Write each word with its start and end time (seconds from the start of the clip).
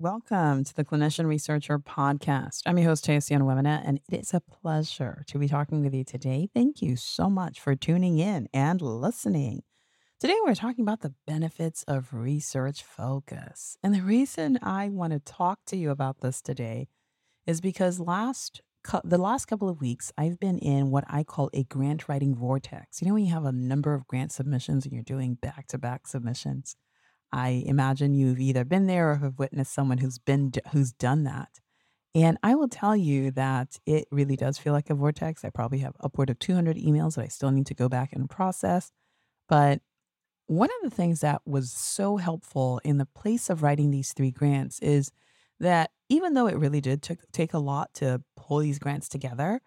Welcome 0.00 0.62
to 0.62 0.72
the 0.76 0.84
Clinician 0.84 1.26
Researcher 1.26 1.76
Podcast. 1.80 2.62
I'm 2.66 2.78
your 2.78 2.90
host, 2.90 3.04
Toyosi 3.04 3.36
Onwuemene, 3.36 3.82
and 3.84 3.98
it 4.08 4.20
is 4.20 4.32
a 4.32 4.38
pleasure 4.38 5.24
to 5.26 5.40
be 5.40 5.48
talking 5.48 5.82
with 5.82 5.92
you 5.92 6.04
today. 6.04 6.48
Thank 6.54 6.80
you 6.80 6.94
so 6.94 7.28
much 7.28 7.58
for 7.58 7.74
tuning 7.74 8.20
in 8.20 8.48
and 8.54 8.80
listening. 8.80 9.64
Today, 10.20 10.36
we're 10.44 10.54
talking 10.54 10.84
about 10.84 11.00
the 11.00 11.14
benefits 11.26 11.82
of 11.88 12.14
research 12.14 12.84
focus. 12.84 13.76
And 13.82 13.92
the 13.92 14.02
reason 14.02 14.60
I 14.62 14.88
want 14.88 15.14
to 15.14 15.18
talk 15.18 15.64
to 15.66 15.76
you 15.76 15.90
about 15.90 16.20
this 16.20 16.40
today 16.40 16.86
is 17.44 17.60
because 17.60 17.98
last 17.98 18.62
the 19.02 19.18
last 19.18 19.46
couple 19.46 19.68
of 19.68 19.80
weeks, 19.80 20.12
I've 20.16 20.38
been 20.38 20.58
in 20.58 20.92
what 20.92 21.06
I 21.08 21.24
call 21.24 21.50
a 21.52 21.64
grant 21.64 22.08
writing 22.08 22.36
vortex. 22.36 23.02
You 23.02 23.08
know, 23.08 23.14
when 23.14 23.24
you 23.24 23.34
have 23.34 23.44
a 23.44 23.50
number 23.50 23.94
of 23.94 24.06
grant 24.06 24.30
submissions 24.30 24.84
and 24.84 24.94
you're 24.94 25.02
doing 25.02 25.34
back 25.34 25.66
to 25.66 25.76
back 25.78 26.06
submissions 26.06 26.76
I 27.32 27.62
imagine 27.66 28.14
you've 28.14 28.40
either 28.40 28.64
been 28.64 28.86
there 28.86 29.10
or 29.12 29.16
have 29.16 29.38
witnessed 29.38 29.74
someone 29.74 29.98
who's 29.98 30.18
been 30.18 30.52
who's 30.72 30.92
done 30.92 31.24
that. 31.24 31.60
And 32.14 32.38
I 32.42 32.54
will 32.54 32.68
tell 32.68 32.96
you 32.96 33.30
that 33.32 33.78
it 33.86 34.08
really 34.10 34.36
does 34.36 34.58
feel 34.58 34.72
like 34.72 34.90
a 34.90 34.94
vortex. 34.94 35.44
I 35.44 35.50
probably 35.50 35.78
have 35.80 35.94
upward 36.00 36.30
of 36.30 36.38
200 36.38 36.76
emails 36.76 37.14
that 37.16 37.24
I 37.24 37.28
still 37.28 37.50
need 37.50 37.66
to 37.66 37.74
go 37.74 37.88
back 37.88 38.12
and 38.12 38.28
process. 38.30 38.90
But 39.48 39.82
one 40.46 40.70
of 40.70 40.90
the 40.90 40.94
things 40.94 41.20
that 41.20 41.42
was 41.46 41.70
so 41.70 42.16
helpful 42.16 42.80
in 42.84 42.98
the 42.98 43.06
place 43.06 43.50
of 43.50 43.62
writing 43.62 43.90
these 43.90 44.12
three 44.12 44.30
grants 44.30 44.78
is 44.80 45.12
that 45.60 45.90
even 46.08 46.34
though 46.34 46.46
it 46.46 46.56
really 46.58 46.80
did 46.80 47.02
t- 47.02 47.16
take 47.32 47.52
a 47.52 47.58
lot 47.58 47.92
to 47.94 48.22
pull 48.36 48.58
these 48.58 48.78
grants 48.78 49.08
together, 49.08 49.60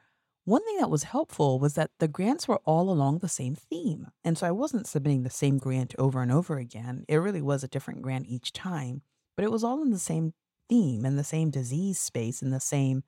one 0.45 0.64
thing 0.66 0.78
that 0.78 0.89
was 0.89 1.03
helpful 1.03 1.59
was 1.59 1.75
that 1.75 1.92
the 2.00 2.08
grants 2.08 2.47
were 2.47 2.61
all 2.66 2.89
along 2.89 3.20
the 3.20 3.28
same 3.28 3.56
theme. 3.56 4.08
And 4.23 4.38
so 4.38 4.47
I 4.47 4.52
wasn't 4.52 4.88
submitting 4.88 5.23
the 5.23 5.30
same 5.30 5.58
grant 5.58 5.94
over 6.00 6.22
and 6.22 6.31
over 6.31 6.58
again. 6.58 7.06
It 7.08 7.17
really 7.17 7.42
was 7.42 7.64
a 7.64 7.67
different 7.67 8.02
grant 8.02 8.25
each 8.28 8.52
time, 8.52 9.03
but 9.36 9.45
it 9.45 9.52
was 9.52 9.64
all 9.64 9.81
in 9.81 9.92
the 9.92 10.00
same 10.00 10.34
theme 10.67 11.06
and 11.06 11.17
the 11.17 11.23
same 11.23 11.52
disease 11.52 12.00
space 12.00 12.42
and 12.42 12.52
the 12.52 12.59
same 12.59 13.03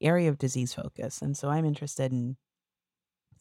area 0.00 0.28
of 0.28 0.38
disease 0.38 0.74
focus. 0.74 1.22
And 1.22 1.36
so 1.36 1.48
I'm 1.48 1.64
interested 1.64 2.12
in 2.12 2.36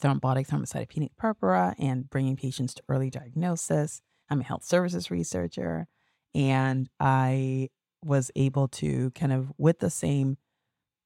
thrombotic 0.01 0.47
thrombocytopenic 0.47 1.11
purpura 1.17 1.75
and 1.77 2.09
bringing 2.09 2.35
patients 2.35 2.73
to 2.75 2.83
early 2.89 3.09
diagnosis. 3.09 4.01
I'm 4.29 4.41
a 4.41 4.43
health 4.43 4.63
services 4.63 5.11
researcher, 5.11 5.87
and 6.33 6.89
I 6.99 7.69
was 8.03 8.31
able 8.35 8.67
to 8.69 9.11
kind 9.11 9.31
of, 9.31 9.51
with 9.57 9.79
the 9.79 9.89
same 9.89 10.37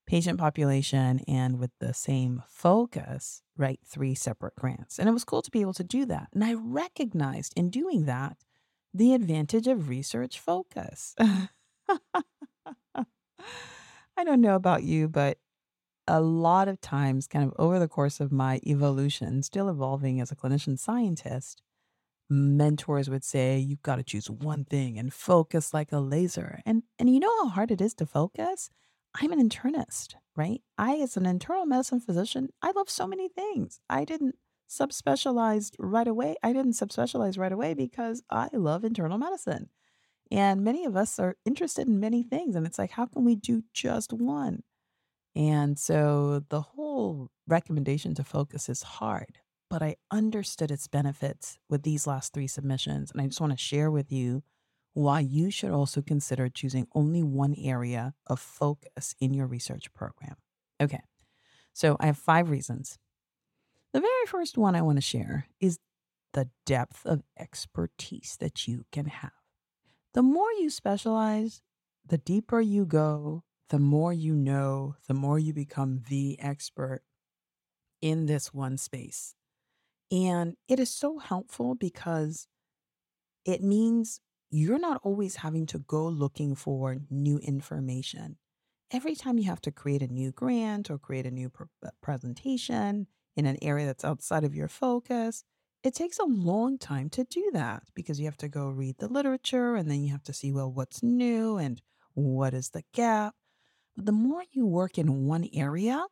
patient 0.09 0.39
population 0.39 1.21
and 1.27 1.59
with 1.59 1.69
the 1.79 1.93
same 1.93 2.41
focus, 2.47 3.43
write 3.55 3.79
three 3.85 4.15
separate 4.15 4.55
grants. 4.55 4.97
And 4.97 5.07
it 5.07 5.11
was 5.11 5.23
cool 5.23 5.43
to 5.43 5.51
be 5.51 5.61
able 5.61 5.73
to 5.73 5.83
do 5.83 6.03
that. 6.05 6.29
And 6.33 6.43
I 6.43 6.55
recognized 6.55 7.53
in 7.55 7.69
doing 7.69 8.05
that 8.05 8.37
the 8.91 9.13
advantage 9.13 9.67
of 9.67 9.87
research 9.87 10.39
focus. 10.39 11.13
I 11.19 11.43
don't 14.23 14.41
know 14.41 14.55
about 14.55 14.83
you, 14.83 15.07
but 15.07 15.37
a 16.07 16.19
lot 16.19 16.67
of 16.67 16.81
times, 16.81 17.27
kind 17.27 17.45
of 17.45 17.53
over 17.59 17.77
the 17.77 17.87
course 17.87 18.19
of 18.19 18.31
my 18.31 18.59
evolution, 18.65 19.43
still 19.43 19.69
evolving 19.69 20.19
as 20.19 20.31
a 20.31 20.35
clinician 20.35 20.79
scientist, 20.79 21.61
mentors 22.31 23.11
would 23.11 23.23
say, 23.23 23.59
you've 23.59 23.83
got 23.83 23.97
to 23.97 24.03
choose 24.03 24.27
one 24.27 24.65
thing 24.65 24.97
and 24.97 25.13
focus 25.13 25.71
like 25.71 25.91
a 25.91 25.99
laser. 25.99 26.61
And 26.65 26.81
and 26.97 27.13
you 27.13 27.19
know 27.19 27.43
how 27.43 27.49
hard 27.49 27.69
it 27.69 27.79
is 27.79 27.93
to 27.95 28.07
focus? 28.07 28.71
I'm 29.15 29.31
an 29.31 29.47
internist, 29.47 30.15
right? 30.35 30.61
I, 30.77 30.97
as 30.97 31.17
an 31.17 31.25
internal 31.25 31.65
medicine 31.65 31.99
physician, 31.99 32.49
I 32.61 32.71
love 32.71 32.89
so 32.89 33.07
many 33.07 33.29
things. 33.29 33.79
I 33.89 34.05
didn't 34.05 34.35
subspecialize 34.69 35.71
right 35.79 36.07
away. 36.07 36.35
I 36.43 36.53
didn't 36.53 36.73
subspecialize 36.73 37.37
right 37.37 37.51
away 37.51 37.73
because 37.73 38.23
I 38.29 38.49
love 38.53 38.83
internal 38.83 39.17
medicine. 39.17 39.69
And 40.31 40.63
many 40.63 40.85
of 40.85 40.95
us 40.95 41.17
are 41.17 41.37
interested 41.43 41.87
in 41.87 41.99
many 41.99 42.21
things. 42.21 42.55
And 42.55 42.67
it's 42.67 42.77
like, 42.77 42.91
how 42.91 43.07
can 43.07 43.25
we 43.25 43.35
do 43.35 43.63
just 43.73 44.13
one? 44.13 44.61
And 45.35 45.77
so 45.79 46.43
the 46.49 46.61
whole 46.61 47.31
recommendation 47.47 48.13
to 48.15 48.23
focus 48.23 48.69
is 48.69 48.83
hard, 48.83 49.39
but 49.69 49.81
I 49.81 49.95
understood 50.11 50.71
its 50.71 50.87
benefits 50.87 51.57
with 51.69 51.83
these 51.83 52.05
last 52.05 52.33
three 52.33 52.47
submissions. 52.47 53.11
And 53.11 53.21
I 53.21 53.25
just 53.25 53.41
want 53.41 53.53
to 53.53 53.57
share 53.57 53.89
with 53.89 54.11
you 54.11 54.43
why 54.93 55.19
you 55.19 55.51
should 55.51 55.71
also 55.71 56.01
consider 56.01 56.49
choosing 56.49 56.87
only 56.93 57.23
one 57.23 57.55
area 57.57 58.13
of 58.27 58.39
focus 58.39 59.15
in 59.19 59.33
your 59.33 59.47
research 59.47 59.93
program. 59.93 60.35
Okay, 60.81 61.01
so 61.73 61.97
I 61.99 62.07
have 62.07 62.17
five 62.17 62.49
reasons. 62.49 62.97
The 63.93 64.01
very 64.01 64.25
first 64.27 64.57
one 64.57 64.75
I 64.75 64.81
want 64.81 64.97
to 64.97 65.01
share 65.01 65.47
is 65.59 65.79
the 66.33 66.49
depth 66.65 67.05
of 67.05 67.23
expertise 67.37 68.37
that 68.39 68.67
you 68.67 68.85
can 68.91 69.05
have. 69.05 69.31
The 70.13 70.21
more 70.21 70.51
you 70.59 70.69
specialize, 70.69 71.61
the 72.05 72.17
deeper 72.17 72.61
you 72.61 72.85
go, 72.85 73.43
the 73.69 73.79
more 73.79 74.13
you 74.13 74.35
know, 74.35 74.95
the 75.07 75.13
more 75.13 75.37
you 75.39 75.53
become 75.53 76.03
the 76.09 76.39
expert 76.39 77.01
in 78.01 78.25
this 78.25 78.53
one 78.53 78.77
space. 78.77 79.35
And 80.11 80.55
it 80.67 80.79
is 80.79 80.89
so 80.89 81.19
helpful 81.19 81.75
because 81.75 82.47
it 83.45 83.63
means 83.63 84.21
you're 84.51 84.79
not 84.79 85.01
always 85.03 85.37
having 85.37 85.65
to 85.67 85.79
go 85.79 86.07
looking 86.07 86.55
for 86.55 86.97
new 87.09 87.37
information. 87.39 88.37
Every 88.91 89.15
time 89.15 89.37
you 89.37 89.45
have 89.45 89.61
to 89.61 89.71
create 89.71 90.01
a 90.01 90.07
new 90.07 90.31
grant 90.31 90.89
or 90.89 90.97
create 90.97 91.27
a 91.27 91.31
new 91.31 91.49
pr- 91.49 91.65
uh, 91.85 91.89
presentation 92.01 93.07
in 93.35 93.45
an 93.45 93.57
area 93.61 93.85
that's 93.85 94.03
outside 94.03 94.43
of 94.43 94.55
your 94.55 94.67
focus, 94.67 95.43
it 95.83 95.93
takes 95.93 96.17
a 96.17 96.25
long 96.25 96.77
time 96.77 97.09
to 97.11 97.23
do 97.23 97.51
that 97.53 97.83
because 97.93 98.19
you 98.19 98.25
have 98.25 98.37
to 98.37 98.49
go 98.49 98.67
read 98.67 98.95
the 98.97 99.07
literature 99.07 99.75
and 99.75 99.89
then 99.89 100.01
you 100.01 100.11
have 100.11 100.23
to 100.23 100.33
see, 100.33 100.51
well, 100.51 100.71
what's 100.71 101.03
new 101.03 101.57
and 101.57 101.81
what 102.15 102.53
is 102.53 102.69
the 102.69 102.83
gap. 102.93 103.35
But 103.95 104.05
the 104.05 104.11
more 104.11 104.43
you 104.51 104.65
work 104.65 104.97
in 104.97 105.25
one 105.25 105.47
area, 105.53 106.05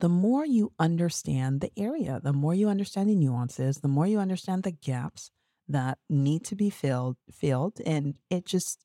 the 0.00 0.08
more 0.08 0.44
you 0.44 0.72
understand 0.78 1.60
the 1.60 1.70
area, 1.76 2.20
the 2.22 2.32
more 2.32 2.54
you 2.54 2.68
understand 2.68 3.08
the 3.08 3.14
nuances, 3.14 3.78
the 3.78 3.88
more 3.88 4.06
you 4.06 4.18
understand 4.18 4.64
the 4.64 4.72
gaps, 4.72 5.30
that 5.68 5.98
need 6.08 6.44
to 6.44 6.54
be 6.54 6.70
filled 6.70 7.16
filled 7.30 7.80
and 7.86 8.16
it 8.30 8.44
just 8.44 8.84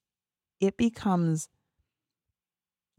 it 0.59 0.77
becomes 0.77 1.49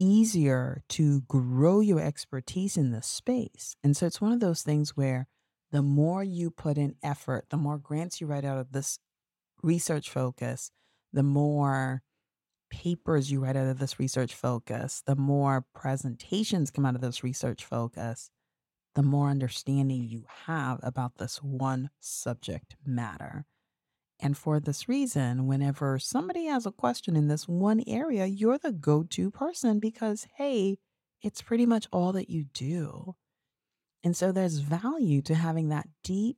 easier 0.01 0.81
to 0.89 1.21
grow 1.21 1.79
your 1.79 1.99
expertise 1.99 2.75
in 2.75 2.89
the 2.89 3.03
space. 3.03 3.75
And 3.83 3.95
so 3.95 4.07
it's 4.07 4.19
one 4.19 4.31
of 4.31 4.39
those 4.39 4.63
things 4.63 4.97
where 4.97 5.27
the 5.71 5.83
more 5.83 6.23
you 6.23 6.49
put 6.49 6.77
in 6.77 6.95
effort, 7.03 7.45
the 7.49 7.57
more 7.57 7.77
grants 7.77 8.19
you 8.19 8.25
write 8.25 8.43
out 8.43 8.57
of 8.57 8.71
this 8.71 8.97
research 9.61 10.09
focus, 10.09 10.71
the 11.13 11.23
more 11.23 12.01
papers 12.71 13.31
you 13.31 13.41
write 13.41 13.55
out 13.55 13.67
of 13.67 13.77
this 13.77 13.99
research 13.99 14.33
focus, 14.33 15.03
the 15.05 15.15
more 15.15 15.65
presentations 15.75 16.71
come 16.71 16.85
out 16.85 16.95
of 16.95 17.01
this 17.01 17.23
research 17.23 17.63
focus, 17.63 18.31
the 18.95 19.03
more 19.03 19.29
understanding 19.29 20.03
you 20.03 20.25
have 20.47 20.79
about 20.81 21.17
this 21.17 21.37
one 21.43 21.91
subject 21.99 22.75
matter. 22.83 23.45
And 24.21 24.37
for 24.37 24.59
this 24.59 24.87
reason, 24.87 25.47
whenever 25.47 25.97
somebody 25.97 26.45
has 26.45 26.67
a 26.67 26.71
question 26.71 27.15
in 27.15 27.27
this 27.27 27.47
one 27.47 27.81
area, 27.87 28.27
you're 28.27 28.59
the 28.59 28.71
go 28.71 29.03
to 29.03 29.31
person 29.31 29.79
because, 29.79 30.27
hey, 30.37 30.77
it's 31.23 31.41
pretty 31.41 31.65
much 31.65 31.87
all 31.91 32.11
that 32.13 32.29
you 32.29 32.45
do. 32.53 33.15
And 34.03 34.15
so 34.15 34.31
there's 34.31 34.59
value 34.59 35.21
to 35.23 35.35
having 35.35 35.69
that 35.69 35.87
deep 36.03 36.37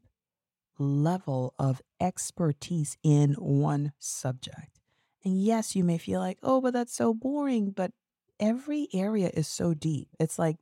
level 0.80 1.54
of 1.60 1.82
expertise 2.00 2.98
in 3.04 3.34
one 3.34 3.92
subject. 4.00 4.80
And 5.26 5.42
yes, 5.42 5.76
you 5.76 5.84
may 5.84 5.98
feel 5.98 6.20
like, 6.20 6.40
oh, 6.42 6.62
but 6.62 6.74
that's 6.74 6.96
so 6.96 7.14
boring. 7.14 7.72
But 7.72 7.92
every 8.40 8.88
area 8.94 9.30
is 9.34 9.48
so 9.48 9.74
deep. 9.74 10.08
It's 10.20 10.40
like, 10.40 10.58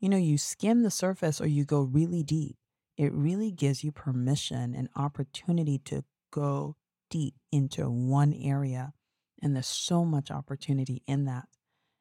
you 0.00 0.08
know, 0.08 0.16
you 0.16 0.36
skim 0.38 0.82
the 0.82 0.90
surface 0.90 1.40
or 1.40 1.46
you 1.46 1.64
go 1.64 1.82
really 1.82 2.22
deep. 2.22 2.56
It 2.96 3.12
really 3.12 3.50
gives 3.50 3.82
you 3.84 3.92
permission 3.92 4.74
and 4.74 4.88
opportunity 4.96 5.78
to 5.86 6.04
go 6.32 6.76
deep 7.10 7.34
into 7.52 7.88
one 7.88 8.32
area. 8.32 8.92
And 9.40 9.54
there's 9.54 9.66
so 9.66 10.04
much 10.04 10.30
opportunity 10.30 11.02
in 11.06 11.26
that. 11.26 11.46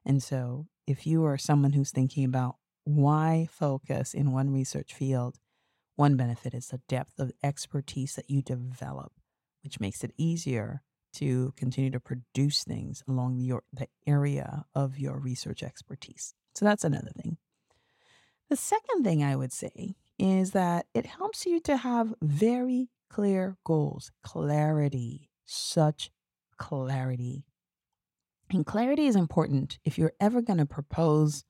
And 0.04 0.24
so, 0.24 0.68
if 0.88 1.06
you 1.06 1.24
are 1.26 1.38
someone 1.38 1.74
who's 1.74 1.92
thinking 1.92 2.26
about 2.26 2.56
why 2.84 3.48
focus 3.52 4.14
in 4.16 4.32
one 4.32 4.50
research 4.50 4.94
field, 4.94 5.38
one 5.96 6.18
benefit 6.18 6.54
is 6.56 6.68
the 6.68 6.82
depth 6.88 7.20
of 7.20 7.32
expertise 7.44 8.16
that 8.16 8.30
you 8.30 8.42
develop, 8.42 9.12
which 9.64 9.80
makes 9.80 10.04
it 10.04 10.14
easier 10.18 10.82
to 11.14 11.54
continue 11.56 11.92
to 11.92 12.00
produce 12.00 12.64
things 12.64 13.04
along 13.08 13.40
your, 13.40 13.64
the 13.74 13.88
area 14.08 14.66
of 14.74 14.98
your 14.98 15.20
research 15.20 15.62
expertise. 15.62 16.34
So 16.56 16.66
that's 16.66 16.84
another 16.84 17.12
thing. 17.16 17.38
The 18.50 18.56
second 18.56 19.04
thing 19.04 19.24
I 19.24 19.36
would 19.36 19.54
say 19.54 19.96
is 20.18 20.52
that 20.52 20.86
it 20.94 21.06
helps 21.06 21.46
you 21.46 21.60
to 21.62 21.78
have 21.78 22.14
very 22.22 22.90
clear 23.12 23.58
goals, 23.66 24.12
clarity, 24.24 25.30
such 25.46 26.12
clarity. 26.58 27.44
And 28.50 28.66
clarity 28.66 29.06
is 29.06 29.18
important 29.18 29.80
if 29.84 29.98
you're 29.98 30.14
ever 30.22 30.42
going 30.42 30.60
to 30.60 30.66
propose, 30.66 31.44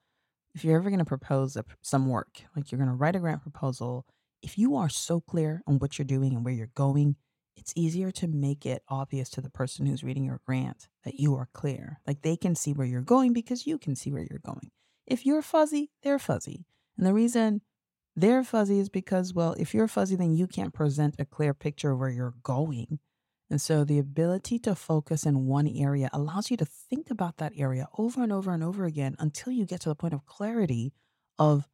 if 0.56 0.64
you're 0.66 0.78
ever 0.78 0.90
going 0.90 1.00
to 1.00 1.06
propose 1.06 1.56
a, 1.56 1.64
some 1.82 2.08
work, 2.08 2.42
like 2.56 2.72
you're 2.72 2.80
going 2.80 2.90
to 2.90 2.96
write 2.96 3.16
a 3.16 3.20
grant 3.20 3.44
proposal. 3.44 4.08
If 4.42 4.58
you 4.58 4.76
are 4.76 4.90
so 4.90 5.22
clear 5.22 5.62
on 5.68 5.78
what 5.78 6.00
you're 6.00 6.06
doing 6.06 6.34
and 6.34 6.44
where 6.44 6.54
you're 6.54 6.72
going, 6.74 7.16
it's 7.56 7.74
easier 7.76 8.10
to 8.12 8.28
make 8.28 8.66
it 8.66 8.82
obvious 8.88 9.30
to 9.32 9.42
the 9.42 9.52
person 9.52 9.86
who's 9.86 10.04
reading 10.04 10.24
your 10.24 10.42
grant 10.48 10.88
that 11.04 11.20
you 11.20 11.36
are 11.36 11.50
clear. 11.54 12.00
Like 12.08 12.24
they 12.24 12.38
can 12.38 12.56
see 12.56 12.74
where 12.74 12.88
you're 12.88 13.02
going 13.02 13.34
because 13.34 13.68
you 13.68 13.78
can 13.78 13.96
see 13.96 14.12
where 14.12 14.26
you're 14.28 14.42
going. 14.44 14.72
If 15.06 15.28
you're 15.28 15.44
fuzzy, 15.44 15.92
they're 16.02 16.18
fuzzy. 16.18 16.66
And 16.98 17.06
the 17.06 17.14
reason 17.14 17.62
they're 18.16 18.44
fuzzy 18.44 18.80
is 18.80 18.90
because, 18.90 19.34
well, 19.34 19.54
if 19.58 19.74
you're 19.74 19.88
fuzzy, 19.88 20.16
then 20.16 20.36
you 20.36 20.48
can't 20.48 20.74
present 20.74 21.16
a 21.18 21.26
clear 21.26 21.54
picture 21.54 21.92
of 21.92 22.00
where 22.00 22.10
you're 22.10 22.36
going. 22.44 23.00
And 23.50 23.60
so 23.60 23.84
the 23.84 24.00
ability 24.00 24.60
to 24.60 24.76
focus 24.76 25.26
in 25.26 25.46
one 25.46 25.68
area 25.68 26.10
allows 26.14 26.50
you 26.50 26.58
to 26.58 26.66
think 26.66 27.12
about 27.12 27.38
that 27.38 27.54
area 27.58 27.88
over 27.98 28.24
and 28.24 28.32
over 28.32 28.54
and 28.54 28.64
over 28.64 28.86
again 28.86 29.16
until 29.20 29.52
you 29.52 29.66
get 29.66 29.82
to 29.82 29.90
the 29.90 29.96
point 29.96 30.14
of 30.14 30.26
clarity 30.26 30.94
of 31.38 31.68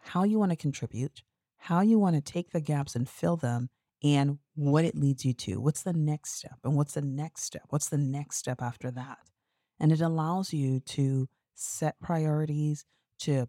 how 0.00 0.24
you 0.24 0.38
want 0.38 0.52
to 0.52 0.56
contribute, 0.56 1.22
how 1.58 1.80
you 1.80 1.98
want 1.98 2.16
to 2.16 2.32
take 2.32 2.50
the 2.50 2.60
gaps 2.60 2.94
and 2.94 3.08
fill 3.08 3.36
them, 3.36 3.68
and 4.02 4.38
what 4.54 4.84
it 4.84 4.96
leads 4.96 5.24
you 5.24 5.32
to. 5.32 5.60
What's 5.60 5.82
the 5.82 5.92
next 5.92 6.34
step? 6.34 6.58
And 6.64 6.76
what's 6.76 6.94
the 6.94 7.02
next 7.02 7.44
step? 7.44 7.62
What's 7.68 7.88
the 7.88 7.98
next 7.98 8.36
step 8.38 8.60
after 8.60 8.90
that? 8.90 9.18
And 9.78 9.92
it 9.92 10.00
allows 10.00 10.52
you 10.52 10.80
to 10.80 11.28
set 11.54 12.00
priorities, 12.00 12.84
to 13.20 13.48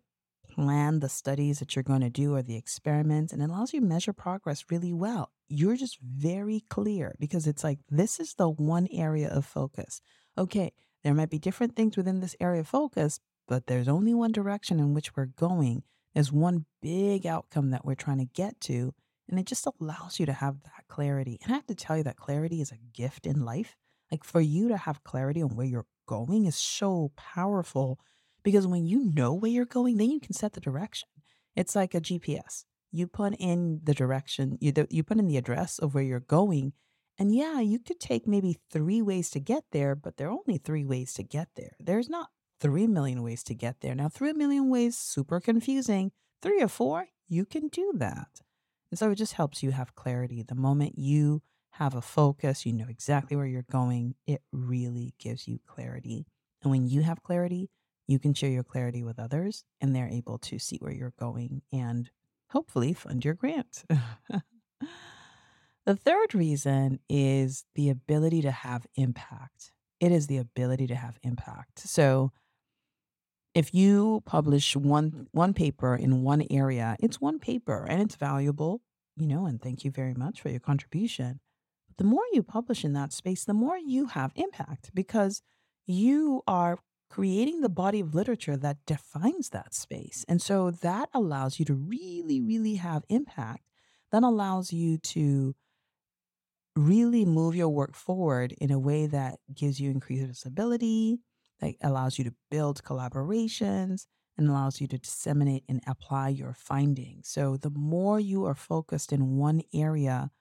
plan 0.53 0.99
the 0.99 1.09
studies 1.09 1.59
that 1.59 1.75
you're 1.75 1.83
going 1.83 2.01
to 2.01 2.09
do 2.09 2.35
or 2.35 2.41
the 2.41 2.55
experiments, 2.55 3.33
and 3.33 3.41
it 3.41 3.49
allows 3.49 3.73
you 3.73 3.79
to 3.79 3.85
measure 3.85 4.13
progress 4.13 4.65
really 4.69 4.93
well. 4.93 5.31
You're 5.47 5.75
just 5.75 5.99
very 6.01 6.63
clear 6.69 7.15
because 7.19 7.47
it's 7.47 7.63
like, 7.63 7.79
this 7.89 8.19
is 8.19 8.35
the 8.35 8.49
one 8.49 8.87
area 8.91 9.29
of 9.29 9.45
focus. 9.45 10.01
Okay, 10.37 10.73
there 11.03 11.13
might 11.13 11.29
be 11.29 11.39
different 11.39 11.75
things 11.75 11.97
within 11.97 12.19
this 12.19 12.35
area 12.39 12.61
of 12.61 12.67
focus, 12.67 13.19
but 13.47 13.67
there's 13.67 13.87
only 13.87 14.13
one 14.13 14.31
direction 14.31 14.79
in 14.79 14.93
which 14.93 15.15
we're 15.15 15.25
going. 15.25 15.83
There's 16.13 16.31
one 16.31 16.65
big 16.81 17.25
outcome 17.25 17.71
that 17.71 17.85
we're 17.85 17.95
trying 17.95 18.19
to 18.19 18.25
get 18.33 18.59
to. 18.61 18.93
And 19.29 19.39
it 19.39 19.45
just 19.45 19.67
allows 19.67 20.19
you 20.19 20.25
to 20.25 20.33
have 20.33 20.63
that 20.63 20.87
clarity. 20.87 21.39
And 21.43 21.51
I 21.51 21.55
have 21.55 21.67
to 21.67 21.75
tell 21.75 21.97
you 21.97 22.03
that 22.03 22.17
clarity 22.17 22.61
is 22.61 22.71
a 22.71 22.77
gift 22.93 23.25
in 23.25 23.45
life. 23.45 23.75
Like 24.11 24.23
for 24.23 24.41
you 24.41 24.67
to 24.67 24.77
have 24.77 25.03
clarity 25.03 25.41
on 25.41 25.55
where 25.55 25.65
you're 25.65 25.85
going 26.05 26.45
is 26.45 26.55
so 26.55 27.11
powerful 27.15 27.99
because 28.43 28.67
when 28.67 28.85
you 28.85 29.11
know 29.13 29.33
where 29.33 29.51
you're 29.51 29.65
going, 29.65 29.97
then 29.97 30.11
you 30.11 30.19
can 30.19 30.33
set 30.33 30.53
the 30.53 30.61
direction. 30.61 31.09
It's 31.55 31.75
like 31.75 31.93
a 31.93 32.01
GPS. 32.01 32.65
You 32.91 33.07
put 33.07 33.35
in 33.39 33.81
the 33.83 33.93
direction, 33.93 34.57
you, 34.61 34.73
you 34.89 35.03
put 35.03 35.17
in 35.17 35.27
the 35.27 35.37
address 35.37 35.79
of 35.79 35.93
where 35.93 36.03
you're 36.03 36.19
going. 36.19 36.73
And 37.17 37.33
yeah, 37.33 37.59
you 37.59 37.79
could 37.79 37.99
take 37.99 38.27
maybe 38.27 38.59
three 38.71 39.01
ways 39.01 39.29
to 39.31 39.39
get 39.39 39.63
there, 39.71 39.95
but 39.95 40.17
there 40.17 40.27
are 40.27 40.37
only 40.37 40.57
three 40.57 40.85
ways 40.85 41.13
to 41.13 41.23
get 41.23 41.49
there. 41.55 41.75
There's 41.79 42.09
not 42.09 42.29
3 42.63 42.87
million 42.87 43.21
ways 43.21 43.43
to 43.43 43.53
get 43.53 43.81
there. 43.81 43.93
Now, 43.93 44.07
3 44.07 44.31
million 44.33 44.69
ways, 44.69 44.97
super 44.97 45.41
confusing. 45.41 46.11
Three 46.41 46.61
or 46.61 46.69
four, 46.69 47.07
you 47.27 47.45
can 47.45 47.67
do 47.67 47.91
that. 47.97 48.39
And 48.89 48.97
so 48.97 49.11
it 49.11 49.15
just 49.15 49.33
helps 49.33 49.61
you 49.61 49.71
have 49.71 49.95
clarity. 49.95 50.43
The 50.43 50.55
moment 50.55 50.97
you 50.97 51.41
have 51.71 51.93
a 51.93 52.01
focus, 52.01 52.65
you 52.65 52.71
know 52.71 52.85
exactly 52.87 53.35
where 53.35 53.45
you're 53.45 53.65
going, 53.69 54.15
it 54.25 54.41
really 54.53 55.13
gives 55.19 55.45
you 55.45 55.59
clarity. 55.67 56.25
And 56.61 56.71
when 56.71 56.87
you 56.87 57.01
have 57.01 57.21
clarity, 57.21 57.69
you 58.07 58.19
can 58.19 58.33
share 58.33 58.49
your 58.49 58.63
clarity 58.63 59.03
with 59.03 59.19
others 59.19 59.63
and 59.81 59.95
they're 59.95 60.09
able 60.09 60.37
to 60.37 60.59
see 60.59 60.77
where 60.77 60.91
you're 60.91 61.13
going 61.19 61.61
and 61.71 62.09
hopefully 62.49 62.93
fund 62.93 63.23
your 63.23 63.33
grant. 63.33 63.83
the 65.85 65.95
third 65.95 66.35
reason 66.35 66.99
is 67.09 67.65
the 67.75 67.89
ability 67.89 68.41
to 68.41 68.51
have 68.51 68.85
impact. 68.95 69.71
It 69.99 70.11
is 70.11 70.27
the 70.27 70.37
ability 70.37 70.87
to 70.87 70.95
have 70.95 71.17
impact. 71.23 71.79
So, 71.79 72.31
if 73.55 73.73
you 73.73 74.23
publish 74.25 74.75
one 74.75 75.27
one 75.31 75.53
paper 75.53 75.95
in 75.95 76.23
one 76.23 76.43
area, 76.49 76.95
it's 76.99 77.21
one 77.21 77.37
paper 77.39 77.85
and 77.87 78.01
it's 78.01 78.15
valuable, 78.15 78.81
you 79.15 79.27
know, 79.27 79.45
and 79.45 79.61
thank 79.61 79.85
you 79.85 79.91
very 79.91 80.15
much 80.15 80.41
for 80.41 80.49
your 80.49 80.59
contribution. 80.59 81.39
But 81.87 81.97
the 81.97 82.03
more 82.03 82.23
you 82.31 82.41
publish 82.41 82.83
in 82.83 82.93
that 82.93 83.13
space, 83.13 83.45
the 83.45 83.53
more 83.53 83.77
you 83.77 84.07
have 84.07 84.31
impact 84.35 84.89
because 84.95 85.43
you 85.85 86.41
are 86.47 86.79
creating 87.13 87.61
the 87.61 87.69
body 87.69 87.99
of 87.99 88.15
literature 88.15 88.57
that 88.57 88.83
defines 88.87 89.49
that 89.49 89.71
space. 89.71 90.25
And 90.27 90.41
so 90.41 90.71
that 90.71 91.09
allows 91.13 91.59
you 91.59 91.65
to 91.65 91.75
really, 91.75 92.41
really 92.41 92.75
have 92.75 93.03
impact. 93.07 93.69
That 94.11 94.23
allows 94.23 94.73
you 94.73 94.97
to 94.97 95.53
really 96.75 97.23
move 97.23 97.55
your 97.55 97.69
work 97.69 97.93
forward 97.93 98.55
in 98.59 98.71
a 98.71 98.79
way 98.79 99.05
that 99.05 99.37
gives 99.53 99.79
you 99.79 99.91
increased 99.91 100.25
visibility, 100.25 101.19
that 101.59 101.75
allows 101.83 102.17
you 102.17 102.23
to 102.23 102.33
build 102.49 102.83
collaborations 102.83 104.07
and 104.35 104.49
allows 104.49 104.81
you 104.81 104.87
to 104.87 104.97
disseminate 104.97 105.65
and 105.69 105.81
apply 105.85 106.29
your 106.29 106.55
findings. 106.55 107.29
So 107.29 107.57
the 107.57 107.69
more 107.69 108.19
you 108.19 108.43
are 108.45 108.55
focused 108.55 109.13
in 109.13 109.37
one 109.37 109.61
area, 109.71 110.31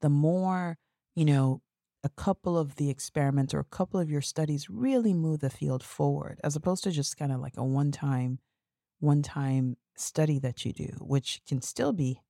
the 0.00 0.10
more, 0.10 0.78
you 1.16 1.24
know, 1.24 1.60
a 2.02 2.08
couple 2.08 2.56
of 2.56 2.76
the 2.76 2.90
experiments 2.90 3.52
or 3.52 3.58
a 3.60 3.64
couple 3.64 4.00
of 4.00 4.10
your 4.10 4.22
studies 4.22 4.70
really 4.70 5.12
move 5.12 5.40
the 5.40 5.50
field 5.50 5.82
forward 5.82 6.40
as 6.42 6.56
opposed 6.56 6.84
to 6.84 6.90
just 6.90 7.16
kind 7.16 7.32
of 7.32 7.40
like 7.40 7.56
a 7.56 7.64
one-time 7.64 8.38
one-time 9.00 9.76
study 9.96 10.38
that 10.38 10.64
you 10.64 10.72
do, 10.72 10.88
which 11.00 11.40
can 11.48 11.62
still 11.62 11.92
be 11.92 12.20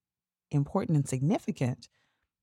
important 0.51 0.97
and 0.97 1.09
significant, 1.09 1.89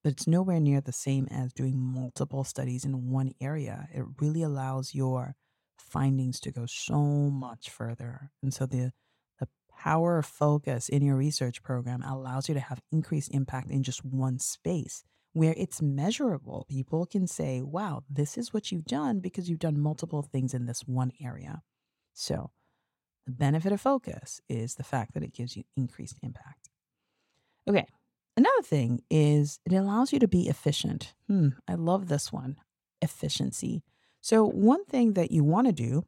but 0.04 0.12
it's 0.13 0.28
nowhere 0.28 0.60
near 0.60 0.82
the 0.82 0.92
same 0.92 1.28
as 1.32 1.54
doing 1.54 1.78
multiple 1.78 2.44
studies 2.44 2.86
in 2.86 3.10
one 3.10 3.32
area. 3.42 3.88
It 3.94 4.04
really 4.20 4.44
allows 4.44 4.94
your 4.94 5.36
findings 5.78 6.40
to 6.42 6.52
go 6.52 6.66
so 6.66 6.98
much 7.00 7.70
further. 7.70 8.32
And 8.42 8.54
so 8.54 8.66
the 8.66 8.92
the 9.40 9.48
power 9.78 10.18
of 10.18 10.25
focus 10.25 10.90
in 10.90 11.04
your 11.04 11.16
research 11.16 11.62
program 11.62 12.02
allows 12.04 12.48
you 12.50 12.54
to 12.56 12.60
have 12.60 12.82
increased 12.92 13.34
impact 13.34 13.70
in 13.70 13.84
just 13.84 14.04
one 14.04 14.40
space 14.40 15.04
where 15.38 15.53
it's 15.56 15.82
measurable. 15.82 16.65
People 16.67 17.06
can 17.06 17.27
say, 17.27 17.62
wow, 17.62 18.03
this 18.10 18.38
is 18.38 18.53
what 18.53 18.72
you've 18.72 18.86
done 18.86 19.20
because 19.20 19.48
you've 19.50 19.60
done 19.60 19.79
multiple 19.79 20.24
things 20.24 20.53
in 20.53 20.65
this 20.65 20.82
one 20.82 21.12
area. 21.22 21.62
So, 22.13 22.50
the 23.27 23.34
benefit 23.34 23.72
of 23.72 23.82
focus 23.82 24.41
is 24.50 24.75
the 24.75 24.84
fact 24.84 25.13
that 25.13 25.24
it 25.24 25.34
gives 25.34 25.56
you 25.56 25.63
increased 25.75 26.17
impact. 26.24 26.70
Okay, 27.70 27.86
another 28.36 28.62
thing 28.63 29.01
is 29.12 29.60
it 29.65 29.74
allows 29.74 30.12
you 30.12 30.20
to 30.20 30.27
be 30.27 30.48
efficient. 30.48 31.13
Hmm, 31.27 31.50
I 31.67 31.75
love 31.75 32.08
this 32.08 32.34
one 32.34 32.56
efficiency. 33.01 33.84
So, 34.22 34.46
one 34.46 34.86
thing 34.86 35.13
that 35.13 35.29
you 35.32 35.44
want 35.44 35.67
to 35.67 35.74
do, 35.74 36.06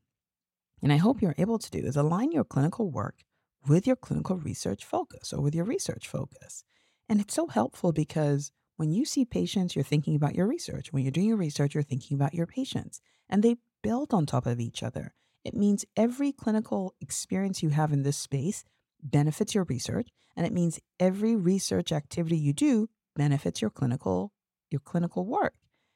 and 0.82 0.92
I 0.92 0.98
hope 0.98 1.22
you're 1.22 1.36
able 1.38 1.60
to 1.60 1.70
do, 1.70 1.80
is 1.80 1.96
align 1.96 2.32
your 2.32 2.46
clinical 2.46 2.90
work 2.90 3.24
with 3.68 3.86
your 3.86 3.98
clinical 3.98 4.38
research 4.38 4.86
focus 4.86 5.34
or 5.34 5.42
with 5.42 5.54
your 5.54 5.66
research 5.66 6.08
focus. 6.08 6.64
And 7.08 7.20
it's 7.22 7.34
so 7.36 7.48
helpful 7.48 7.92
because 7.92 8.52
when 8.80 8.94
you 8.94 9.04
see 9.04 9.26
patients, 9.26 9.76
you're 9.76 9.84
thinking 9.84 10.16
about 10.16 10.36
your 10.36 10.48
research. 10.48 10.94
When 10.94 11.04
you're 11.04 11.12
doing 11.12 11.28
your 11.28 11.36
research, 11.36 11.74
you're 11.74 11.84
thinking 11.84 12.16
about 12.16 12.34
your 12.34 12.48
patients, 12.48 13.02
and 13.30 13.44
they 13.44 13.58
build 13.84 14.14
on 14.14 14.26
top 14.26 14.46
of 14.46 14.62
each 14.62 14.84
other. 14.84 15.14
It 15.44 15.54
means 15.54 15.84
every 15.98 16.32
clinical 16.32 16.96
experience 17.02 17.62
you 17.62 17.72
have 17.72 17.92
in 17.92 18.04
this 18.04 18.16
space 18.16 18.64
benefits 19.04 19.54
your 19.54 19.66
research, 19.66 20.08
and 20.34 20.46
it 20.46 20.54
means 20.54 20.80
every 20.98 21.36
research 21.36 21.92
activity 21.92 22.38
you 22.38 22.54
do 22.54 22.88
benefits 23.18 23.62
your 23.62 23.70
clinical 23.70 24.32
your 24.72 24.80
clinical 24.80 25.26
work. 25.26 25.56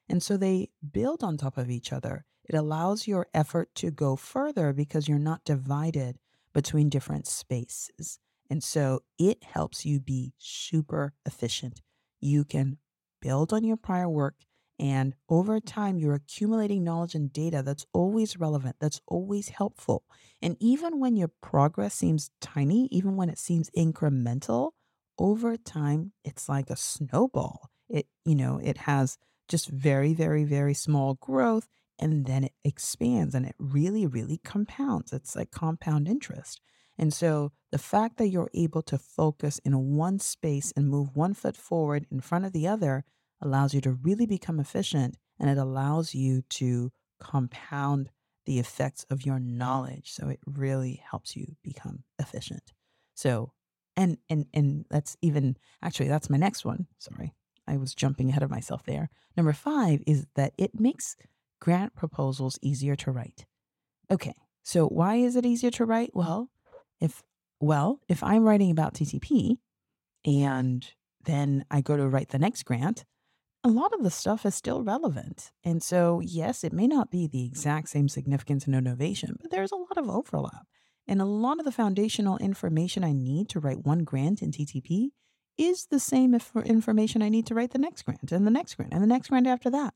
And 0.10 0.22
so 0.22 0.36
they 0.36 0.68
build 0.92 1.24
on 1.24 1.38
top 1.38 1.58
of 1.58 1.70
each 1.70 1.94
other. 1.94 2.26
It 2.44 2.54
allows 2.54 3.08
your 3.08 3.28
effort 3.34 3.74
to 3.76 3.92
go 3.92 4.18
further 4.18 4.74
because 4.74 5.08
you're 5.08 5.20
not 5.20 5.46
divided 5.46 6.18
between 6.54 6.90
different 6.90 7.28
spaces. 7.28 8.20
And 8.50 8.62
so 8.62 9.04
it 9.18 9.42
helps 9.42 9.86
you 9.86 10.02
be 10.02 10.34
super 10.38 11.14
efficient. 11.26 11.82
You 12.24 12.46
can 12.46 12.78
build 13.22 13.54
on 13.54 13.64
your 13.64 13.78
prior 13.78 14.10
work 14.10 14.36
And 14.80 15.14
over 15.30 15.60
time, 15.60 16.00
you're 16.00 16.16
accumulating 16.16 16.84
knowledge 16.84 17.14
and 17.16 17.32
data 17.32 17.62
that's 17.64 17.86
always 17.94 18.38
relevant, 18.38 18.78
that's 18.80 19.00
always 19.08 19.50
helpful. 19.50 20.04
And 20.42 20.58
even 20.60 21.00
when 21.00 21.16
your 21.16 21.28
progress 21.42 21.94
seems 21.94 22.32
tiny, 22.42 22.88
even 22.92 23.16
when 23.16 23.30
it 23.30 23.38
seems 23.38 23.70
incremental, 23.78 24.72
over 25.20 25.58
time, 25.58 26.14
it's 26.24 26.50
like 26.50 26.70
a 26.70 26.76
snowball. 26.76 27.70
It, 27.90 28.08
you 28.26 28.36
know, 28.36 28.58
it 28.58 28.78
has 28.80 29.18
just 29.48 29.70
very, 29.70 30.14
very, 30.14 30.44
very 30.44 30.74
small 30.74 31.16
growth 31.16 31.68
and 32.00 32.26
then 32.26 32.46
it 32.46 32.54
expands 32.64 33.36
and 33.36 33.46
it 33.46 33.56
really, 33.60 34.06
really 34.06 34.38
compounds. 34.38 35.14
It's 35.14 35.36
like 35.36 35.52
compound 35.52 36.08
interest. 36.08 36.62
And 36.98 37.14
so 37.14 37.52
the 37.72 37.78
fact 37.78 38.18
that 38.18 38.28
you're 38.28 38.52
able 38.54 38.82
to 38.84 38.98
focus 38.98 39.60
in 39.66 39.96
one 39.96 40.20
space 40.20 40.72
and 40.76 40.90
move 40.90 41.16
one 41.16 41.34
foot 41.34 41.58
forward 41.58 42.06
in 42.12 42.22
front 42.22 42.46
of 42.46 42.52
the 42.52 42.68
other 42.68 43.04
allows 43.42 43.74
you 43.74 43.82
to 43.82 43.92
really 43.92 44.26
become 44.26 44.60
efficient 44.60 45.18
and 45.40 45.50
it 45.50 45.58
allows 45.58 46.14
you 46.14 46.44
to 46.50 46.92
compound 47.20 48.10
the 48.46 48.60
effects 48.60 49.06
of 49.10 49.26
your 49.26 49.40
knowledge. 49.40 50.12
So 50.12 50.30
it 50.30 50.40
really 50.46 51.02
helps 51.10 51.36
you 51.36 51.56
become 51.64 52.04
efficient. 52.20 52.74
So, 53.16 53.54
and, 53.96 54.18
and, 54.30 54.46
and 54.54 54.86
that's 54.90 55.18
even, 55.22 55.58
actually, 55.82 56.10
that's 56.10 56.30
my 56.30 56.38
next 56.38 56.66
one. 56.66 56.88
Sorry. 56.98 57.34
I 57.68 57.78
was 57.78 57.96
jumping 57.96 58.30
ahead 58.30 58.44
of 58.44 58.52
myself 58.52 58.84
there. 58.86 59.10
Number 59.38 59.54
five 59.54 60.02
is 60.06 60.28
that 60.36 60.54
it 60.58 60.80
makes 60.80 61.16
grant 61.64 61.96
proposals 61.96 62.60
easier 62.62 62.94
to 62.94 63.10
write. 63.10 63.46
Okay. 64.12 64.36
So 64.64 64.86
why 64.86 65.16
is 65.16 65.38
it 65.38 65.46
easier 65.46 65.72
to 65.72 65.86
write? 65.86 66.12
Well, 66.14 66.50
if, 67.00 67.24
well, 67.62 68.02
if 68.10 68.22
I'm 68.22 68.44
writing 68.44 68.70
about 68.70 68.96
TTP 68.96 69.56
and 70.26 70.86
then 71.24 71.64
I 71.72 71.80
go 71.80 71.96
to 71.96 72.10
write 72.10 72.30
the 72.30 72.38
next 72.38 72.64
grant, 72.64 73.06
a 73.64 73.70
lot 73.70 73.94
of 73.94 74.04
the 74.04 74.10
stuff 74.10 74.46
is 74.46 74.56
still 74.56 74.84
relevant. 74.84 75.54
And 75.64 75.82
so, 75.82 76.20
yes, 76.22 76.66
it 76.66 76.74
may 76.74 76.86
not 76.86 77.10
be 77.10 77.28
the 77.28 77.46
exact 77.46 77.88
same 77.88 78.10
significance 78.10 78.66
and 78.66 78.76
innovation, 78.76 79.38
but 79.42 79.50
there's 79.50 79.72
a 79.72 79.78
lot 79.78 79.98
of 79.98 80.10
overlap. 80.10 80.68
And 81.08 81.22
a 81.22 81.26
lot 81.26 81.60
of 81.60 81.66
the 81.66 81.72
foundational 81.72 82.38
information 82.40 83.06
I 83.06 83.14
need 83.14 83.48
to 83.50 83.62
write 83.62 83.86
one 83.86 84.04
grant 84.04 84.42
in 84.42 84.52
TTP 84.52 85.12
is 85.58 85.86
the 85.86 86.00
same 86.00 86.38
information 86.66 87.22
I 87.22 87.30
need 87.30 87.48
to 87.48 87.56
write 87.56 87.72
the 87.72 87.78
next 87.78 88.02
grant 88.02 88.34
and 88.34 88.46
the 88.46 88.52
next 88.52 88.76
grant 88.76 88.94
and 88.94 89.02
the 89.02 89.08
next 89.08 89.30
grant 89.30 89.48
after 89.48 89.70
that. 89.70 89.94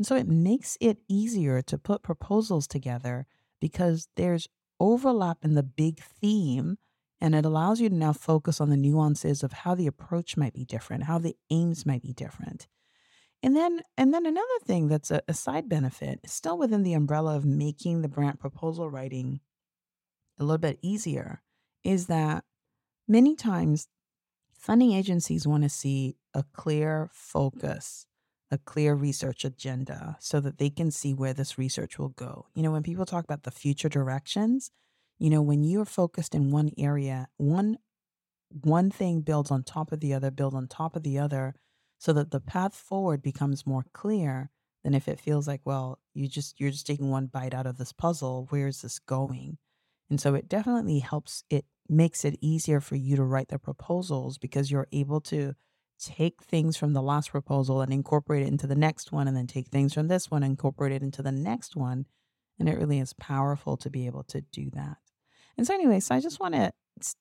And 0.00 0.06
so 0.06 0.16
it 0.16 0.28
makes 0.28 0.78
it 0.80 0.96
easier 1.10 1.60
to 1.60 1.76
put 1.76 2.02
proposals 2.02 2.66
together 2.66 3.26
because 3.60 4.08
there's 4.16 4.48
overlap 4.80 5.44
in 5.44 5.52
the 5.52 5.62
big 5.62 6.00
theme 6.00 6.78
and 7.20 7.34
it 7.34 7.44
allows 7.44 7.82
you 7.82 7.90
to 7.90 7.94
now 7.94 8.14
focus 8.14 8.62
on 8.62 8.70
the 8.70 8.78
nuances 8.78 9.42
of 9.42 9.52
how 9.52 9.74
the 9.74 9.86
approach 9.86 10.38
might 10.38 10.54
be 10.54 10.64
different, 10.64 11.04
how 11.04 11.18
the 11.18 11.36
aims 11.50 11.84
might 11.84 12.00
be 12.00 12.14
different. 12.14 12.66
And 13.42 13.54
then 13.54 13.82
and 13.98 14.14
then 14.14 14.24
another 14.24 14.46
thing 14.64 14.88
that's 14.88 15.10
a, 15.10 15.20
a 15.28 15.34
side 15.34 15.68
benefit, 15.68 16.20
still 16.24 16.56
within 16.56 16.82
the 16.82 16.94
umbrella 16.94 17.36
of 17.36 17.44
making 17.44 18.00
the 18.00 18.08
grant 18.08 18.40
proposal 18.40 18.88
writing 18.88 19.40
a 20.38 20.44
little 20.44 20.56
bit 20.56 20.78
easier, 20.80 21.42
is 21.84 22.06
that 22.06 22.44
many 23.06 23.36
times 23.36 23.88
funding 24.50 24.92
agencies 24.92 25.46
want 25.46 25.62
to 25.64 25.68
see 25.68 26.16
a 26.32 26.42
clear 26.54 27.10
focus, 27.12 28.06
a 28.50 28.58
clear 28.58 28.94
research 28.94 29.44
agenda 29.44 30.16
so 30.20 30.40
that 30.40 30.58
they 30.58 30.70
can 30.70 30.90
see 30.90 31.14
where 31.14 31.32
this 31.32 31.56
research 31.58 31.98
will 31.98 32.08
go. 32.08 32.46
You 32.54 32.62
know, 32.62 32.72
when 32.72 32.82
people 32.82 33.06
talk 33.06 33.24
about 33.24 33.44
the 33.44 33.50
future 33.50 33.88
directions, 33.88 34.70
you 35.18 35.30
know, 35.30 35.42
when 35.42 35.62
you're 35.62 35.84
focused 35.84 36.34
in 36.34 36.50
one 36.50 36.70
area, 36.78 37.28
one 37.36 37.78
one 38.62 38.90
thing 38.90 39.20
builds 39.20 39.50
on 39.52 39.62
top 39.62 39.92
of 39.92 40.00
the 40.00 40.12
other, 40.12 40.30
build 40.32 40.54
on 40.54 40.66
top 40.66 40.96
of 40.96 41.04
the 41.04 41.18
other 41.18 41.54
so 41.98 42.12
that 42.14 42.32
the 42.32 42.40
path 42.40 42.74
forward 42.74 43.22
becomes 43.22 43.66
more 43.66 43.84
clear 43.92 44.50
than 44.82 44.94
if 44.94 45.06
it 45.06 45.20
feels 45.20 45.46
like 45.46 45.60
well 45.64 45.98
you 46.14 46.26
just 46.26 46.58
you're 46.58 46.70
just 46.70 46.86
taking 46.86 47.10
one 47.10 47.26
bite 47.26 47.54
out 47.54 47.66
of 47.66 47.78
this 47.78 47.92
puzzle 47.92 48.46
where's 48.50 48.82
this 48.82 48.98
going 48.98 49.58
and 50.08 50.20
so 50.20 50.34
it 50.34 50.48
definitely 50.48 50.98
helps 50.98 51.44
it 51.50 51.64
makes 51.88 52.24
it 52.24 52.38
easier 52.40 52.80
for 52.80 52.96
you 52.96 53.16
to 53.16 53.22
write 53.22 53.48
the 53.48 53.58
proposals 53.58 54.38
because 54.38 54.70
you're 54.70 54.88
able 54.92 55.20
to 55.20 55.54
take 56.02 56.42
things 56.42 56.76
from 56.76 56.92
the 56.92 57.02
last 57.02 57.30
proposal 57.30 57.80
and 57.80 57.92
incorporate 57.92 58.42
it 58.42 58.48
into 58.48 58.66
the 58.66 58.74
next 58.74 59.12
one 59.12 59.28
and 59.28 59.36
then 59.36 59.46
take 59.46 59.68
things 59.68 59.94
from 59.94 60.08
this 60.08 60.30
one 60.30 60.42
and 60.42 60.52
incorporate 60.52 60.92
it 60.92 61.02
into 61.02 61.22
the 61.22 61.32
next 61.32 61.76
one 61.76 62.06
and 62.58 62.68
it 62.68 62.78
really 62.78 62.98
is 62.98 63.12
powerful 63.14 63.76
to 63.76 63.90
be 63.90 64.06
able 64.06 64.22
to 64.24 64.40
do 64.40 64.70
that 64.70 64.98
and 65.56 65.66
so 65.66 65.74
anyway 65.74 66.00
so 66.00 66.14
i 66.14 66.20
just 66.20 66.40
want 66.40 66.54
to 66.54 66.72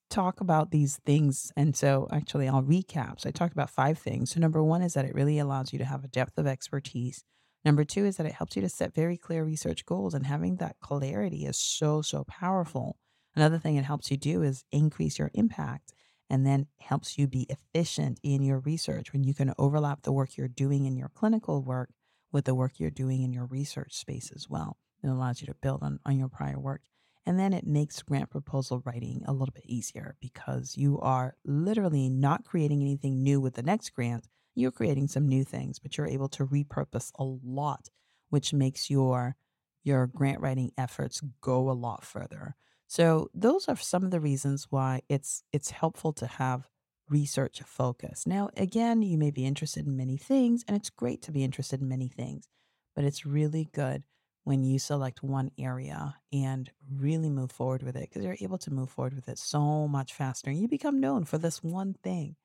talk 0.10 0.42
about 0.42 0.72
these 0.72 0.98
things. 1.06 1.52
And 1.56 1.76
so, 1.76 2.08
actually, 2.12 2.48
I'll 2.48 2.64
recap. 2.64 3.20
So, 3.20 3.30
I 3.30 3.32
talked 3.32 3.54
about 3.54 3.70
five 3.70 3.98
things. 3.98 4.32
So, 4.32 4.40
number 4.40 4.64
one 4.64 4.82
is 4.82 4.94
that 4.94 5.06
it 5.06 5.16
really 5.16 5.40
allows 5.40 5.74
you 5.74 5.80
to 5.80 5.86
have 5.86 6.04
a 6.04 6.10
depth 6.10 6.38
of 6.38 6.48
expertise. 6.48 7.24
Number 7.66 7.84
two 7.84 8.06
is 8.06 8.18
that 8.18 8.26
it 8.26 8.34
helps 8.34 8.56
you 8.56 8.62
to 8.62 8.70
set 8.70 8.96
very 8.96 9.18
clear 9.18 9.44
research 9.44 9.86
goals, 9.86 10.14
and 10.14 10.26
having 10.26 10.58
that 10.58 10.78
clarity 10.80 11.46
is 11.46 11.58
so, 11.58 12.02
so 12.02 12.24
powerful. 12.26 12.98
Another 13.36 13.60
thing 13.60 13.76
it 13.76 13.86
helps 13.86 14.10
you 14.10 14.18
do 14.18 14.42
is 14.42 14.64
increase 14.72 15.20
your 15.20 15.32
impact 15.34 15.94
and 16.30 16.46
then 16.46 16.68
helps 16.80 17.18
you 17.18 17.28
be 17.28 17.48
efficient 17.50 18.20
in 18.24 18.44
your 18.44 18.60
research 18.60 19.12
when 19.12 19.24
you 19.24 19.34
can 19.34 19.54
overlap 19.58 20.04
the 20.04 20.12
work 20.12 20.38
you're 20.38 20.48
doing 20.48 20.86
in 20.86 20.96
your 20.96 21.10
clinical 21.10 21.62
work 21.64 21.90
with 22.32 22.46
the 22.46 22.56
work 22.56 22.74
you're 22.78 22.92
doing 22.92 23.24
in 23.24 23.34
your 23.34 23.46
research 23.46 23.96
space 23.96 24.32
as 24.36 24.48
well. 24.48 24.78
It 25.04 25.08
allows 25.08 25.42
you 25.42 25.48
to 25.48 25.56
build 25.56 25.82
on, 25.82 26.00
on 26.06 26.18
your 26.18 26.30
prior 26.30 26.60
work. 26.60 26.82
And 27.26 27.40
then 27.40 27.54
it 27.54 27.68
makes 27.68 28.02
grant 28.02 28.30
proposal 28.30 28.82
writing 28.86 29.24
a 29.28 29.34
little 29.34 29.54
bit 29.54 29.66
easier 29.66 30.16
because 30.20 30.76
you 30.78 31.00
are 31.00 31.36
literally 31.46 32.10
not 32.10 32.46
creating 32.46 32.82
anything 32.82 33.22
new 33.24 33.40
with 33.40 33.56
the 33.56 33.64
next 33.64 33.90
grant. 33.92 34.28
You're 34.56 34.72
creating 34.72 35.08
some 35.08 35.28
new 35.28 35.44
things, 35.44 35.80
but 35.80 35.98
you're 35.98 36.08
able 36.08 36.30
to 36.30 36.46
repurpose 36.46 37.12
a 37.18 37.24
lot, 37.24 37.90
which 38.30 38.54
makes 38.54 38.90
your 38.90 39.36
your 39.84 40.08
grant 40.08 40.42
writing 40.42 40.72
efforts 40.78 41.22
go 41.42 41.70
a 41.70 41.72
lot 41.72 42.04
further. 42.04 42.56
So 42.90 43.30
those 43.36 43.68
are 43.70 43.76
some 43.76 44.04
of 44.04 44.12
the 44.12 44.20
reasons 44.20 44.68
why 44.72 45.02
it's 45.10 45.44
it's 45.54 45.70
helpful 45.70 46.12
to 46.14 46.26
have 46.28 46.68
research 47.08 47.62
focus. 47.62 48.26
Now, 48.26 48.50
again, 48.58 49.04
you 49.04 49.18
may 49.18 49.32
be 49.32 49.46
interested 49.46 49.86
in 49.86 49.96
many 49.96 50.18
things, 50.18 50.66
and 50.68 50.76
it's 50.76 50.90
great 50.90 51.22
to 51.24 51.32
be 51.32 51.44
interested 51.44 51.82
in 51.82 51.88
many 51.88 52.08
things, 52.08 52.50
but 52.96 53.06
it's 53.06 53.26
really 53.28 53.70
good 53.74 54.04
when 54.44 54.64
you 54.64 54.80
select 54.80 55.22
one 55.22 55.52
area 55.60 56.16
and 56.34 56.72
really 56.92 57.30
move 57.30 57.52
forward 57.52 57.84
with 57.84 57.96
it 57.96 58.10
because 58.10 58.24
you're 58.26 58.38
able 58.42 58.58
to 58.58 58.72
move 58.74 58.90
forward 58.90 59.14
with 59.14 59.30
it 59.30 59.38
so 59.38 59.88
much 59.88 60.14
faster 60.14 60.50
and 60.50 60.60
you 60.60 60.68
become 60.68 61.00
known 61.00 61.26
for 61.26 61.38
this 61.38 61.62
one 61.64 61.94
thing. 61.94 62.36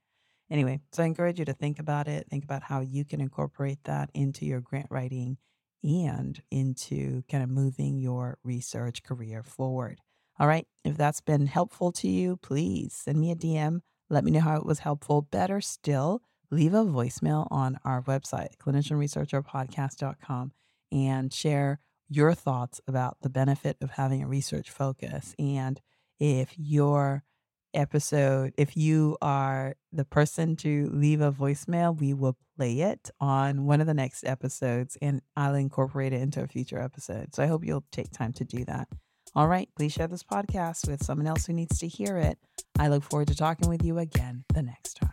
Anyway, 0.50 0.80
so 0.92 1.02
I 1.02 1.06
encourage 1.06 1.38
you 1.38 1.44
to 1.46 1.54
think 1.54 1.78
about 1.78 2.08
it, 2.08 2.28
think 2.30 2.44
about 2.44 2.62
how 2.64 2.80
you 2.80 3.04
can 3.04 3.20
incorporate 3.20 3.84
that 3.84 4.10
into 4.14 4.46
your 4.46 4.60
grant 4.60 4.88
writing 4.90 5.38
and 5.84 6.42
into 6.50 7.22
kind 7.30 7.42
of 7.44 7.50
moving 7.50 7.98
your 7.98 8.38
research 8.44 9.02
career 9.02 9.42
forward. 9.42 10.00
All 10.38 10.48
right, 10.48 10.66
if 10.84 10.96
that's 10.96 11.20
been 11.20 11.46
helpful 11.46 11.92
to 11.92 12.08
you, 12.08 12.36
please 12.36 12.92
send 12.92 13.20
me 13.20 13.30
a 13.30 13.36
DM. 13.36 13.80
Let 14.10 14.24
me 14.24 14.32
know 14.32 14.40
how 14.40 14.56
it 14.56 14.66
was 14.66 14.80
helpful. 14.80 15.22
Better 15.22 15.60
still, 15.60 16.22
leave 16.50 16.74
a 16.74 16.84
voicemail 16.84 17.46
on 17.50 17.78
our 17.84 18.02
website, 18.02 18.56
clinicianresearcherpodcast.com, 18.58 20.52
and 20.90 21.32
share 21.32 21.80
your 22.08 22.34
thoughts 22.34 22.80
about 22.86 23.18
the 23.22 23.30
benefit 23.30 23.76
of 23.80 23.90
having 23.90 24.22
a 24.22 24.28
research 24.28 24.70
focus. 24.70 25.34
And 25.38 25.80
if 26.18 26.52
your 26.56 27.24
episode, 27.72 28.54
if 28.56 28.76
you 28.76 29.16
are 29.20 29.74
the 29.92 30.04
person 30.04 30.56
to 30.56 30.90
leave 30.92 31.20
a 31.20 31.32
voicemail, 31.32 31.98
we 31.98 32.12
will 32.14 32.36
play 32.56 32.80
it 32.80 33.10
on 33.20 33.66
one 33.66 33.80
of 33.80 33.86
the 33.86 33.94
next 33.94 34.24
episodes 34.24 34.96
and 35.02 35.22
I'll 35.36 35.54
incorporate 35.54 36.12
it 36.12 36.22
into 36.22 36.42
a 36.42 36.46
future 36.46 36.80
episode. 36.80 37.34
So 37.34 37.42
I 37.42 37.46
hope 37.46 37.64
you'll 37.64 37.84
take 37.90 38.12
time 38.12 38.32
to 38.34 38.44
do 38.44 38.64
that. 38.66 38.88
All 39.36 39.48
right, 39.48 39.68
please 39.76 39.92
share 39.92 40.06
this 40.06 40.22
podcast 40.22 40.88
with 40.88 41.02
someone 41.02 41.26
else 41.26 41.46
who 41.46 41.52
needs 41.52 41.80
to 41.80 41.88
hear 41.88 42.18
it. 42.18 42.38
I 42.78 42.86
look 42.86 43.02
forward 43.02 43.26
to 43.28 43.34
talking 43.34 43.68
with 43.68 43.84
you 43.84 43.98
again 43.98 44.44
the 44.54 44.62
next 44.62 44.94
time. 44.94 45.10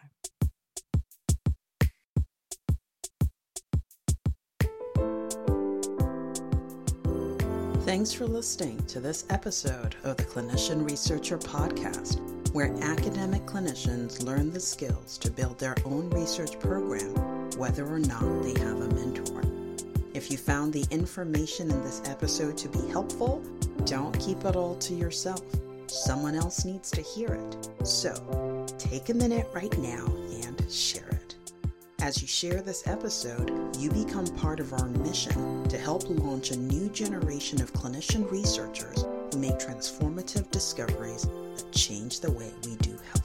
Thanks 7.81 8.13
for 8.13 8.27
listening 8.27 8.85
to 8.85 8.99
this 8.99 9.25
episode 9.31 9.95
of 10.03 10.17
the 10.17 10.23
Clinician 10.23 10.87
Researcher 10.87 11.39
Podcast, 11.39 12.19
where 12.53 12.75
academic 12.83 13.41
clinicians 13.47 14.23
learn 14.23 14.53
the 14.53 14.59
skills 14.59 15.17
to 15.17 15.31
build 15.31 15.57
their 15.57 15.75
own 15.83 16.11
research 16.11 16.59
program, 16.59 17.49
whether 17.57 17.87
or 17.87 17.99
not 17.99 18.43
they 18.43 18.53
have 18.61 18.81
a 18.81 18.87
mentor. 18.93 19.50
If 20.13 20.29
you 20.29 20.37
found 20.37 20.73
the 20.73 20.85
information 20.91 21.71
in 21.71 21.81
this 21.83 22.01
episode 22.05 22.57
to 22.57 22.67
be 22.67 22.85
helpful, 22.89 23.41
don't 23.85 24.17
keep 24.19 24.43
it 24.43 24.57
all 24.57 24.75
to 24.75 24.93
yourself. 24.93 25.41
Someone 25.87 26.35
else 26.35 26.65
needs 26.65 26.91
to 26.91 27.01
hear 27.01 27.29
it. 27.29 27.87
So 27.87 28.65
take 28.77 29.07
a 29.07 29.13
minute 29.13 29.47
right 29.53 29.75
now 29.77 30.05
and 30.43 30.69
share 30.69 31.07
it. 31.07 31.35
As 32.01 32.21
you 32.21 32.27
share 32.27 32.61
this 32.61 32.87
episode, 32.87 33.77
you 33.77 33.89
become 33.89 34.27
part 34.35 34.59
of 34.59 34.73
our 34.73 34.87
mission 34.87 35.63
to 35.69 35.77
help 35.77 36.03
launch 36.09 36.51
a 36.51 36.57
new 36.57 36.89
generation 36.89 37.61
of 37.61 37.71
clinician 37.71 38.29
researchers 38.29 39.05
who 39.31 39.39
make 39.39 39.59
transformative 39.59 40.51
discoveries 40.51 41.23
that 41.23 41.71
change 41.71 42.19
the 42.19 42.31
way 42.31 42.51
we 42.65 42.75
do 42.77 42.97
healthcare. 43.13 43.20